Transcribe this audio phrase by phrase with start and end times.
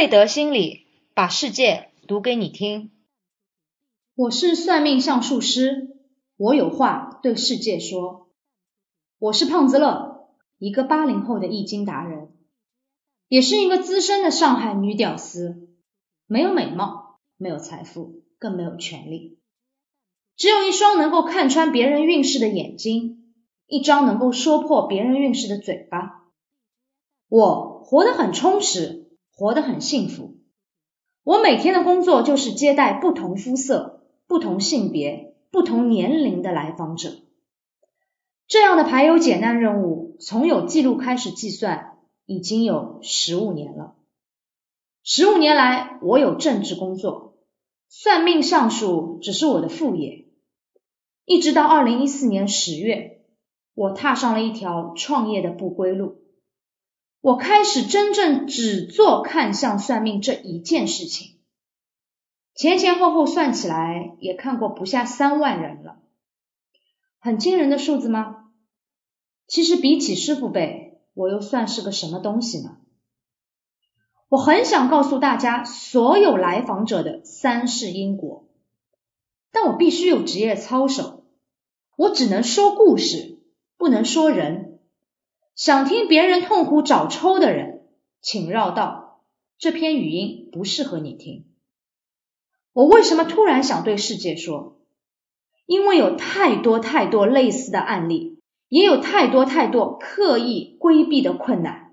[0.00, 2.90] 瑞德心理把世界读给你听。
[4.14, 5.94] 我是算命相术师，
[6.38, 8.30] 我有话对世界说。
[9.18, 12.30] 我是胖子乐，一个八零后的易经达人，
[13.28, 15.68] 也是一个资深的上海女屌丝。
[16.26, 19.38] 没有美貌，没有财富，更没有权利，
[20.34, 23.34] 只有一双能够看穿别人运势的眼睛，
[23.66, 26.22] 一张能够说破别人运势的嘴巴。
[27.28, 28.99] 我活得很充实。
[29.40, 30.36] 活得很幸福。
[31.24, 37.22] 我每天的工作就是接待不同肤色、不同性别、不同年龄的来访者。
[38.46, 43.94] 这样的排忧解难任务，从有记录开始计算，已经有十五年了。
[45.02, 47.38] 十五年来，我有正职工作，
[47.88, 50.26] 算命相术只是我的副业。
[51.24, 53.22] 一直到二零一四年十月，
[53.72, 56.18] 我踏上了一条创业的不归路。
[57.20, 61.36] 我开始真正只做看相算命这一件事情，
[62.54, 66.00] 前前后后算起来也看过不下三万人了，
[67.18, 68.50] 很惊人的数字吗？
[69.46, 72.78] 其实比起师傅辈，我又算是个什么东西呢？
[74.30, 78.48] 我很想告诉大家所有来访者的三世因果，
[79.50, 81.24] 但我必须有职业操守，
[81.96, 83.42] 我只能说故事，
[83.76, 84.69] 不能说人。
[85.60, 87.82] 想听别人痛苦找抽的人，
[88.22, 89.20] 请绕道。
[89.58, 91.44] 这篇语音不适合你听。
[92.72, 94.78] 我为什么突然想对世界说？
[95.66, 98.38] 因为有太多太多类似的案例，
[98.70, 101.92] 也有太多太多刻意规避的困难。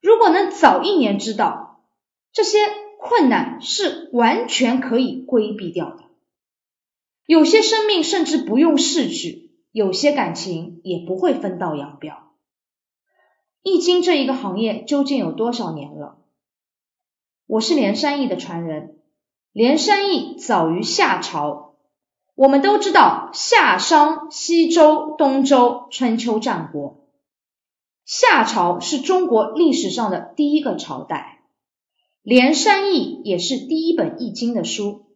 [0.00, 1.84] 如果能早一年知道，
[2.32, 2.58] 这些
[2.98, 6.02] 困难是完全可以规避掉的。
[7.24, 12.30] 有些生命甚至不用逝去，有些感情也不会分道扬镳。
[13.62, 16.16] 易经这一个行业究竟有多少年了？
[17.46, 18.98] 我是连山易的传人，
[19.52, 21.76] 连山易早于夏朝。
[22.34, 27.06] 我们都知道夏商、西周、东周、春秋战国，
[28.04, 31.44] 夏朝是中国历史上的第一个朝代，
[32.22, 35.06] 连山易也是第一本易经的书。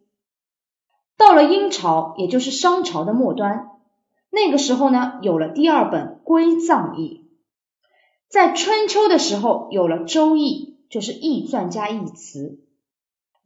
[1.17, 3.71] 到了殷朝，也就是商朝的末端，
[4.31, 7.26] 那个时候呢，有了第二本归藏易。
[8.37, 12.61] 在春秋的时候，有了《周易》，就是易传加易辞。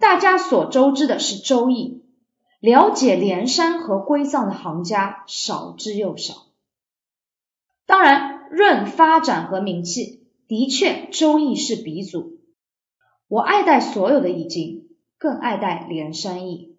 [0.01, 2.03] 大家所周知的是《周易》，
[2.59, 6.49] 了解连山和归藏的行家少之又少。
[7.87, 12.41] 当然，论发展和名气，的确《周易》是鼻祖。
[13.29, 16.75] 我爱戴所有的易经，更爱戴连山易。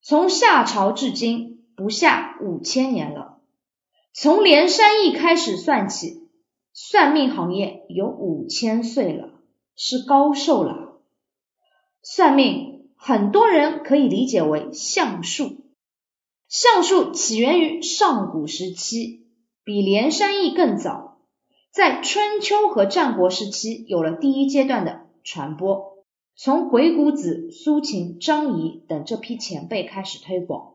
[0.00, 3.40] 从夏朝至今，不下五千年了。
[4.12, 6.22] 从连山易开始算起。
[6.76, 9.30] 算命行业有五千岁了，
[9.76, 11.00] 是高寿了。
[12.02, 15.52] 算命很多人可以理解为相术，
[16.48, 19.28] 相术起源于上古时期，
[19.62, 21.20] 比连山易更早，
[21.70, 26.04] 在春秋和战国时期有了第一阶段的传播，
[26.34, 30.74] 从鬼谷子、苏秦、张仪等这批前辈开始推广，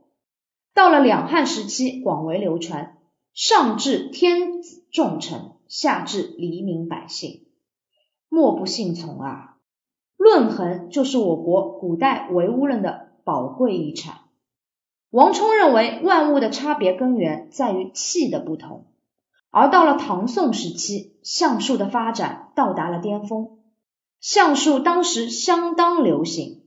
[0.73, 2.97] 到了两汉时期广为流传，
[3.33, 5.58] 上至天子重臣。
[5.69, 7.45] 下至黎民百姓，
[8.27, 9.57] 莫不信从啊！
[10.17, 14.21] 论衡就是我国古代唯物论的宝贵遗产。
[15.11, 18.87] 王充认为万物的差别根源在于气的不同，
[19.51, 23.59] 而到了唐宋时期，相术的发展到达了巅峰，
[24.19, 26.63] 相术当时相当流行，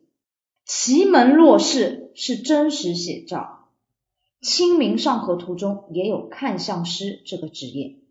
[0.64, 3.68] 奇门落世是真实写照，
[4.48, 8.01] 《清明上河图》中也有看相师这个职业。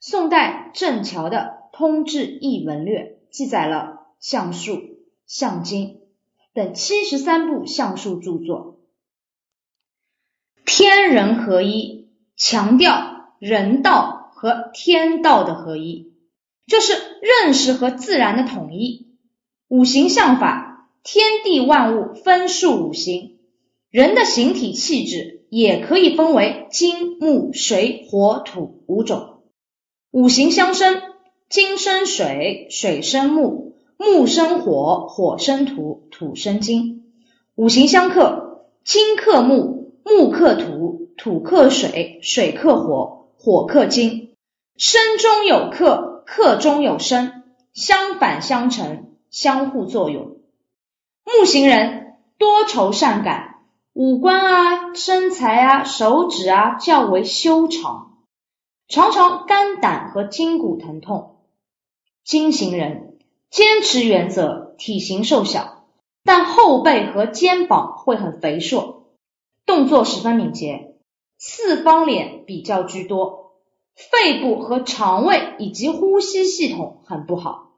[0.00, 4.80] 宋代郑桥的《通志异文略》记载了相术、
[5.26, 6.00] 相经
[6.54, 8.78] 等七十三部相术著作，
[10.64, 16.12] 天人合一，强调人道和天道的合一，
[16.66, 19.06] 就是认识和自然的统一。
[19.68, 23.38] 五行相法，天地万物分数五行，
[23.90, 29.35] 人的形体气质也可以分为金木水火土五种。
[30.16, 31.02] 五行相生，
[31.50, 37.12] 金生水，水生木，木生火，火生土，土生金。
[37.54, 44.34] 五行相克，金克木，木克土，土克水，水克火，火克金。
[44.78, 47.42] 生中有克，克中有生，
[47.74, 50.38] 相反相成，相互作用。
[51.26, 53.56] 木型人多愁善感，
[53.92, 58.15] 五官啊、身材啊、手指啊较为修长。
[58.88, 61.36] 常常肝胆和筋骨疼痛。
[62.24, 63.18] 金型人
[63.50, 65.86] 坚持原则，体型瘦小，
[66.24, 69.06] 但后背和肩膀会很肥硕，
[69.64, 70.96] 动作十分敏捷，
[71.38, 73.60] 四方脸比较居多，
[73.94, 77.72] 肺部和肠胃以及呼吸系统很不好。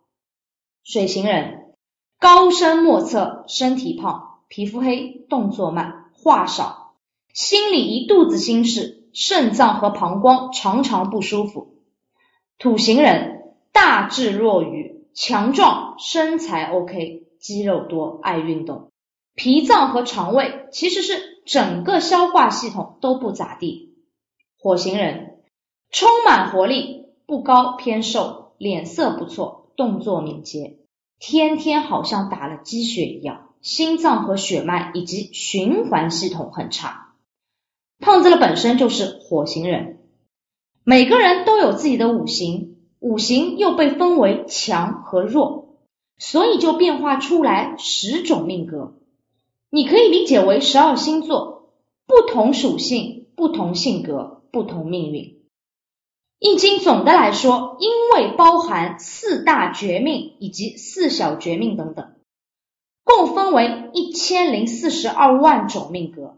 [0.83, 1.75] 水型人，
[2.19, 6.95] 高深莫测，身体胖，皮肤黑，动作慢，话少，
[7.33, 11.75] 心里一肚子心事，肾脏和膀胱常常不舒服。
[12.57, 18.93] 土型人，大智若愚，强壮，身材 OK，肌肉多，爱运动。
[19.35, 23.97] 脾脏和肠胃其实是整个消化系统都不咋地。
[24.57, 25.41] 火型人，
[25.91, 30.77] 充满活力，不高偏瘦，脸色不错，动作敏捷。
[31.19, 37.08] 天天好像打了鸡血一样，心脏和血脉以及循环系统很差。
[38.01, 39.99] 胖子了本身就是火型人，
[40.85, 45.77] 每个人都有自己的五行，五行又被分为强和弱，
[46.17, 48.95] 所以就变化出来十种命格。
[49.71, 51.73] 你可以理解为十二星座，
[52.07, 55.37] 不同属性，不同性格，不同命运。
[56.39, 62.15] 易经总的来说，因为包含四大绝命以及四小绝命等等，
[63.03, 66.37] 共分为一千零四十二万种命格。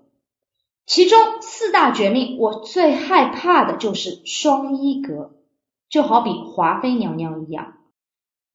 [0.90, 5.36] 其中四大绝命，我最害怕的就是双一格，
[5.88, 7.78] 就好比华妃娘娘一样，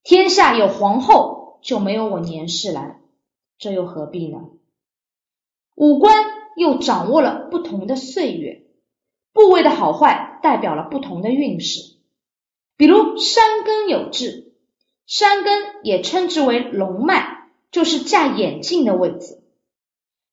[0.04, 3.00] 天下有皇后就没有我年世兰，
[3.58, 4.50] 这又何必呢？
[5.76, 6.26] 五官
[6.58, 8.66] 又掌握了不同的岁月。
[9.31, 11.96] 部位的好坏代表了不同的运势，
[12.76, 14.52] 比如山根有痣，
[15.06, 19.42] 山根也称之为龙脉，就是架眼镜的位置。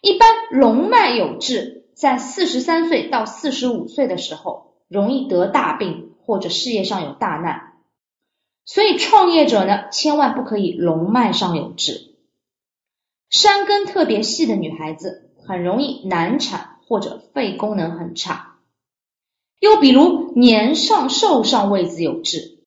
[0.01, 7.75] 一般龙脉有痣，在四十三岁到四十五岁的时候，容易得大病或者事业上有大难，
[8.65, 12.17] 所以创业者呢，千万不可以龙脉上有痣。
[13.31, 18.57] 山根特别细的女孩子，很容易难产或者肺功能很差。
[19.61, 22.65] 又比如年上、寿上位置有痣，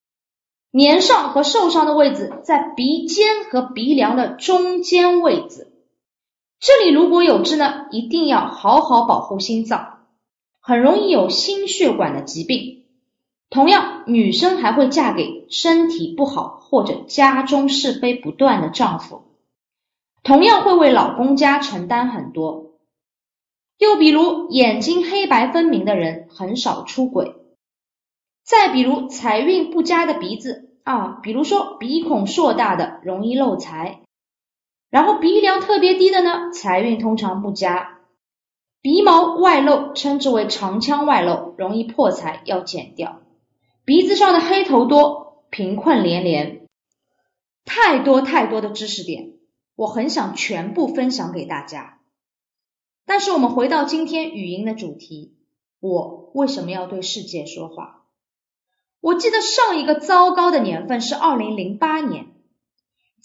[0.72, 5.74] 年上和寿上的位置在鼻尖和鼻梁的中间位置，
[6.66, 10.00] 这里如果有痣呢，一定要好好保护心脏，
[10.60, 12.86] 很容易有心血管的疾病。
[13.52, 19.22] 同样，女生还会嫁给身体不好或者家中是非不断的丈夫，
[20.24, 22.72] 同样会为老公家承担很多。
[23.78, 27.36] 又比如眼睛黑白分明的人很少出轨，
[28.44, 34.00] 再比如财运不佳的鼻子啊，比如说鼻孔硕大的容易漏财，
[34.90, 38.00] 然后鼻梁特别低的呢，财运通常不佳，
[38.82, 43.22] 鼻毛外露称之为长枪外露，容易破财要剪掉，
[43.84, 46.68] 鼻子上的黑头多，贫困连连，
[47.66, 49.34] 太多太多的知识点，
[49.76, 52.00] 我很想全部分享给大家。
[53.06, 55.36] 但是我们回到今天语音的主题，
[55.80, 58.04] 我为什么要对世界说话？
[59.02, 62.28] 我记得上一个糟糕的年份是二零零八年，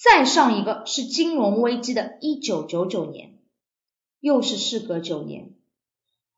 [0.03, 3.39] 再上一个是金融危机的一九九九年，
[4.19, 5.53] 又是事隔九年，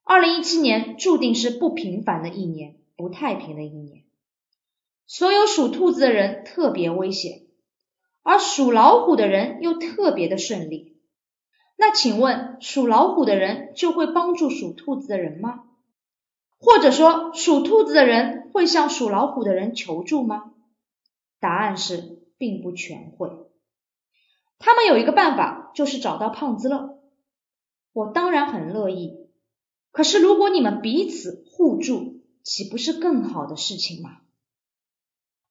[0.02, 4.02] 二零一七年注定是不平凡的一年，不太平的一年。
[5.06, 7.42] 所有属兔子的人特别危险，
[8.24, 10.96] 而属老虎的人又特别的顺利。
[11.76, 15.62] 那请问属老虎的人就会帮助属兔子的人吗？
[16.58, 20.52] 或者说属兔子的人会向属老虎的人求助吗？
[21.38, 23.41] 答案是并不全会。
[24.62, 26.98] 他们有一个办法，就是找到胖子乐。
[27.92, 29.18] 我当然很乐意。
[29.90, 34.20] 可是如果你们彼此互助，岂不是更好的事情吗？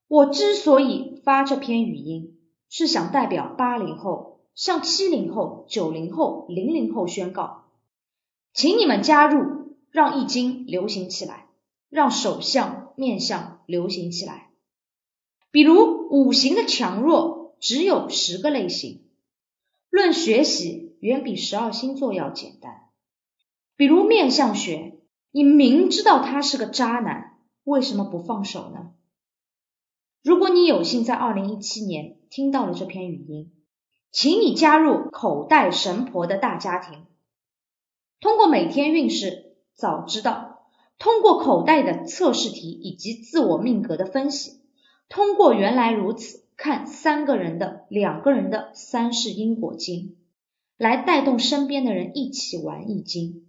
[0.08, 2.38] 我之所以发这篇语音，
[2.68, 4.32] 是想代表八零后。
[4.54, 7.64] 向七零后、九零后、零零后宣告，
[8.52, 11.46] 请你们加入，让易经流行起来，
[11.88, 14.50] 让手相、面相流行起来。
[15.50, 19.01] 比如五行的强弱只有十个类型，
[19.92, 22.88] 论学习远比十二星座要简单。
[23.76, 28.92] 比如面相学，你明知道他是个渣男，为什么不放手呢？
[30.22, 33.52] 如果你有幸在二零一七年听到了这篇语音。
[34.14, 37.06] 请你加入口袋神婆的大家庭，
[38.20, 40.68] 通过每天运势早知道，
[40.98, 44.60] 通过口袋的测试题以及自我命格的分析，
[45.08, 50.16] 通过原来如此看三个人的两个人的三世因果经，
[50.76, 53.46] 来带动身边的人一起玩易经。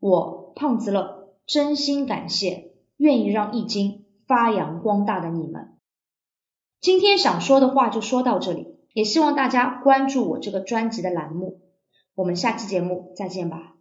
[0.00, 5.74] 我胖子乐真心感谢愿意让易经发扬光大的你们。
[6.80, 11.60] 今天想说的话就说到这里，也希望大家关注我这个专辑的栏目。
[12.14, 13.75] 我们下期节目再见吧。